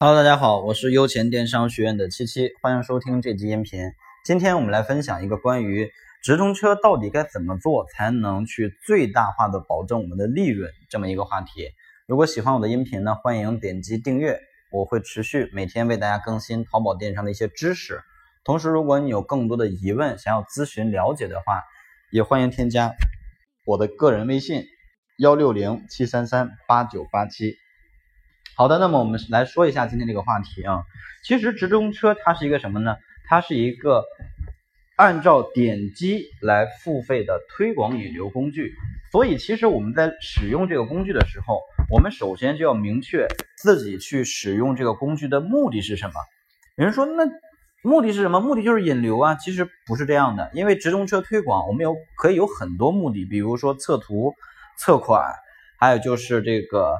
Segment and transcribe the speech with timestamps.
[0.00, 3.90] Hello，大家好，我是优钱电商学院的七七，欢迎收听这期音频。
[4.24, 5.90] 今天我们来分享一个关于
[6.22, 11.72] 直通车到底该怎么做才能去最大化的保证我们的利润这么一个话题。
[12.06, 14.38] 如果喜欢我的音频呢，欢迎点击订阅，
[14.70, 18.00] 我会持续每天为大家更新淘宝电商的一些知识。
[18.44, 21.64] 同时，如果你有更多的疑问想要咨询了解的话，
[22.12, 22.94] 也欢迎添加
[23.66, 24.62] 我的个人微信
[25.18, 27.56] 幺六零七三三八九八七。
[28.58, 30.82] 好的，那么我们来说一下今天这个话题啊。
[31.22, 32.96] 其实直通车它是一个什么呢？
[33.28, 34.02] 它是一个
[34.96, 38.74] 按照点击来付费的推广引流工具。
[39.12, 43.28] 所以，其实我们在使用这个工具的时候，我们首先就要明确
[43.58, 46.14] 自己去使用这个工具的目的是什么。
[46.76, 47.30] 有人说，那
[47.84, 48.40] 目的是什么？
[48.40, 49.36] 目的就是引流啊。
[49.36, 54.34] 其实不是这样的，因为直通车推广我们有可以有很多目的，比如说测图、
[54.80, 55.32] 测款，
[55.78, 56.96] 还有就是这个。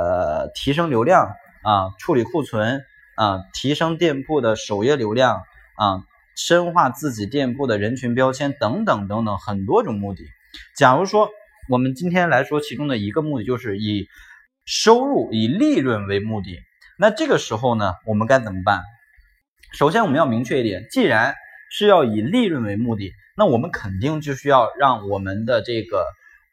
[0.00, 1.26] 呃，提升流量
[1.62, 2.82] 啊，处理库存
[3.16, 5.42] 啊，提升店铺的首页流量
[5.76, 10.24] 啊，深化自己店铺的人群标签等等等等，很多种目的。
[10.74, 11.28] 假如说
[11.68, 14.08] 我们今天来说其中的一个目的，就是以
[14.64, 16.58] 收入、以利润为目的，
[16.98, 18.80] 那这个时候呢，我们该怎么办？
[19.74, 21.34] 首先我们要明确一点，既然
[21.70, 26.06] 是要以利润为目的，那我们肯定就需要让我们的这个。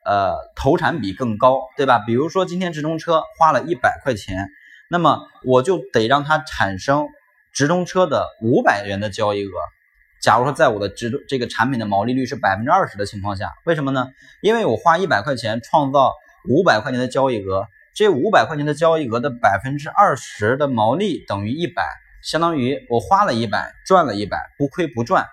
[0.08, 2.00] 呃，投产比更高，对吧？
[2.08, 4.48] 比如说今天直通车花了一百块钱，
[4.90, 7.10] 那么我就得让它产生
[7.52, 9.52] 直通车的五百元的交易额。
[10.22, 14.08] 假如说在我的直这个产品的毛利率是百分之二十的情况下，为什么呢？
[14.42, 16.14] 因为我花一百块钱创造
[16.48, 21.84] 五百块钱的交易额，这五百块钱的交易额的百分之二十的毛利等于一百，
[22.24, 25.26] 相当于我花了一百赚了一百，不亏不赚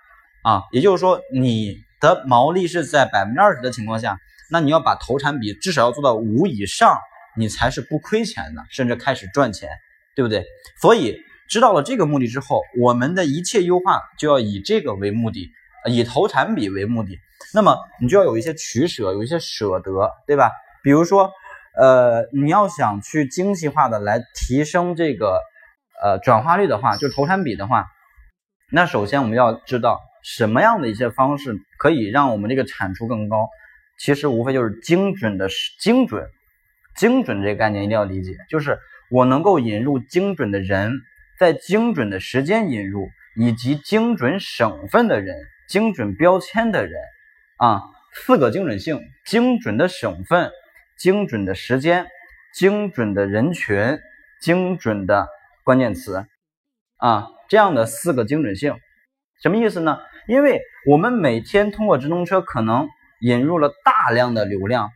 [0.43, 0.65] 啊。
[0.73, 4.19] 也就是说，你的毛利是在百分之二十的情况下。
[4.51, 6.99] 那你要把投产比至少要做到五以上，
[7.37, 9.69] 你才是不亏钱的，甚至开始赚钱，
[10.15, 10.45] 对不对？
[10.81, 11.17] 所以
[11.49, 15.51] 知道了这个目的之后，我们的一切优化就要以这个为目的，
[15.91, 17.19] 以投产比为目的。
[17.53, 20.51] 那么你就要有一些取舍，有一些舍得，对吧？
[20.83, 21.31] 比如说，
[21.77, 25.41] 呃，你要想去精细化的来提升这个
[26.03, 27.87] 呃转化率的话，就投产比的话，
[28.73, 33.49] 那首先我们要知道什么样的一些方式可以让我们这个产出更高。
[33.97, 35.49] 其实无非就是精准的
[35.81, 36.29] 精准，
[36.97, 38.79] 精准这个概念一定要理解，就是
[39.11, 40.93] 我能够引入精准的人，
[41.39, 45.37] 在精准的时间引入，以及精准省份的人、
[45.69, 47.01] 精准标签的人，
[47.57, 47.83] 啊，
[48.13, 50.51] 四个精准性：精准的省份、
[50.99, 52.07] 精准的时间、
[52.55, 53.99] 精准的人群、
[54.41, 55.29] 精准的
[55.63, 56.27] 关键词，
[56.97, 58.75] 啊，这样的四个精准性，
[59.41, 59.99] 什么意思呢？
[60.27, 62.89] 因为我们每天通过直通车可能。
[63.25, 64.91] 引入了大量的流量，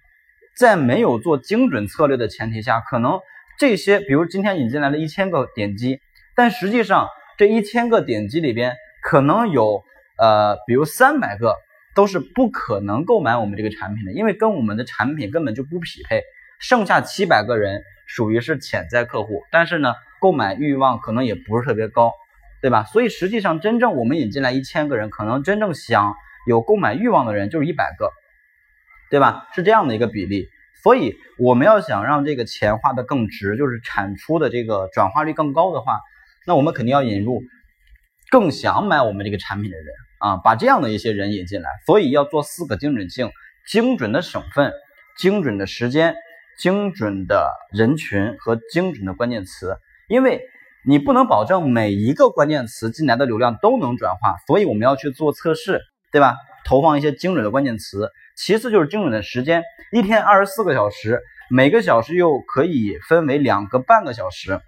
[0.54, 3.20] 在没有做精准策略的前提下，可能
[3.58, 6.00] 这些，比如今天引进来了一千个点击，
[6.36, 7.08] 但实际上
[7.38, 9.82] 这一千个点击里边，可能有
[10.18, 11.54] 呃，比如三百个
[11.94, 16.20] 都是不可能购买我们这个产品的，因为跟我们的产品根本就不匹配。
[16.60, 22.12] 剩下七百个人属于是潜在客户，但是呢，购买欲望可能也不是特别高，
[22.60, 22.84] 对吧？
[22.84, 26.14] 所以实际上真正我们引进来一千个人，可能真正想。
[26.48, 28.10] 有购买欲望的人就是一百个，
[29.10, 29.46] 对吧？
[29.54, 30.48] 是这样的一个比例，
[30.82, 36.00] 所以我们要想让这个钱花的更值，就是产出的这个转化率更高的话，
[36.46, 37.42] 那我们肯定要引入
[38.30, 39.86] 更想买我们这个产品的人
[40.20, 41.68] 啊，把这样的一些人引进来。
[41.84, 43.30] 所以要做四个精准性：
[43.68, 44.72] 精准的省份、
[45.18, 46.16] 精准的时间、
[46.58, 49.76] 精准的人群和精准的关键词。
[50.08, 50.40] 因为
[50.86, 55.82] 你不能保证每一个关键词进来的流量都能转化，所以我们要去做测试。
[56.12, 56.36] 对吧？
[56.64, 64.60] 投放一些精准的关键词，其次就是精准的时间，一天二十四个小时，每个小时又可以分为两个半个小时，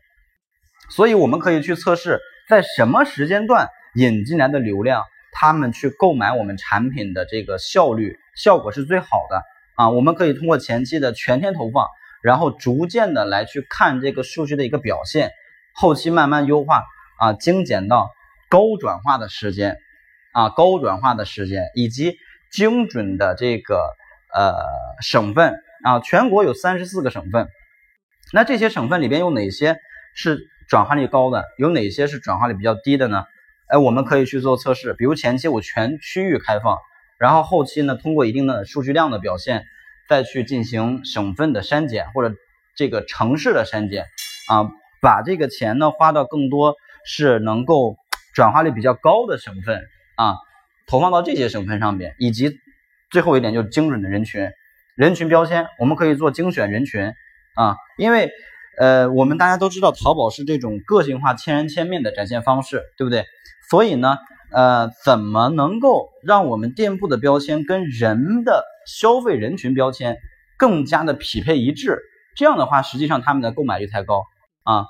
[0.88, 2.18] 所以我们可以去测试，
[2.48, 9.42] 在什么时间段引进来的流量，他们去购买我们产品的这个效率效果是最好的
[9.76, 9.90] 啊。
[9.90, 11.86] 我们可以通过前期的全天投放，
[12.22, 15.32] 然后逐渐的来去看这个数据的一个表现，
[15.74, 16.84] 后期慢慢优化
[17.18, 18.08] 啊，精简到
[18.48, 19.76] 高转化的时间。
[20.32, 22.16] 啊，高转化的时间以及
[22.52, 23.76] 精准的这个
[24.34, 24.54] 呃
[25.00, 25.54] 省份
[25.84, 27.48] 啊，全国有三十四个省份，
[28.32, 29.76] 那这些省份里边有哪些
[30.14, 33.24] 是转化率高的，有哪些是转化率比较低的呢？
[33.68, 36.78] 哎，我们可以去做测试，比如前期我全区域开放，
[37.18, 39.64] 然后后期呢通过一定的数据量的表现，
[40.08, 42.34] 再去进行省份的删减或者
[42.76, 44.06] 这个城市的删减
[44.48, 46.74] 啊，把这个钱呢花到更多
[47.04, 47.96] 是能够
[48.34, 49.82] 转化率比较高的省份。
[50.20, 50.36] 啊，
[50.86, 52.58] 投放到这些省份上面，以及
[53.10, 54.50] 最后一点就是精准的人群，
[54.94, 57.14] 人群标签，我们可以做精选人群
[57.54, 58.30] 啊，因为
[58.78, 63.24] 呃，我们大家都知道，淘宝是这种个性化、千人千面的展现方式，对不对？
[63.70, 64.18] 所以呢，
[64.52, 70.18] 呃，怎么能够让我们店铺的标签跟人的消费人群标签
[70.58, 71.98] 更加的匹配一致？
[72.36, 74.24] 这样的话，实际上他们的购买率才高
[74.64, 74.84] 啊。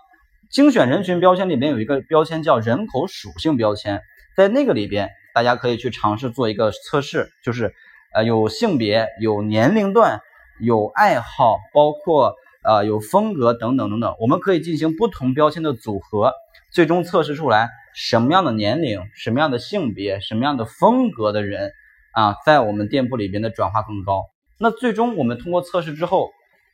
[0.50, 4.02] 精选人群标签里面有一个标签叫人口属性标签，
[4.36, 7.74] 在那个里边，大家可以去尝试做一个测试，就是
[8.14, 10.20] 呃有性别、有年龄段、
[10.60, 16.32] 有爱好，包括呃有风格等等等等，我们可以进行不同标签的组合，
[16.72, 21.72] 最终测试出来什么样的年龄、什么样的性别、什么样的风格的人
[22.12, 24.24] 啊，在我们店铺里边的转化更高。
[24.58, 26.30] 那最终我们通过测试之后。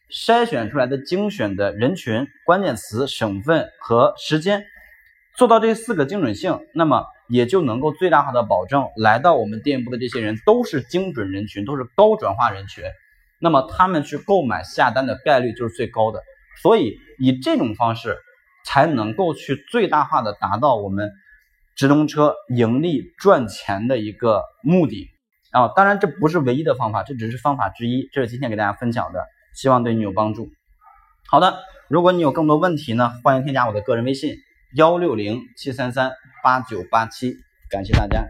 [0.08, 4.64] 筛选出来的精选的人群、关键词、省份和时间，
[5.36, 12.84] 做到这四个精准性，那么也就能够最大化的保证来到我们店铺的这些人都是精准人群，都是高转化人群，
[13.40, 16.22] 那么他们去购买下单的概率就是最高的。
[16.62, 18.16] 所以以这种方式
[18.64, 21.12] 才能够去最大化的达到我们
[21.76, 25.10] 直通车盈利赚钱的一个目的
[25.50, 25.68] 啊！
[25.76, 29.26] 当然这不是唯一的方法，这只是方法之一，这是今天给大家分享的。
[29.54, 30.48] 希望对你有帮助。
[31.28, 31.58] 好的，
[31.88, 34.36] 如果你有更多问题呢，欢迎添加我的个人微信
[34.76, 36.12] 幺六零七三三
[36.44, 37.38] 八九八七，
[37.70, 38.26] 感谢大家。